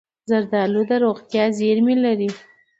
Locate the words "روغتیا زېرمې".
1.05-1.95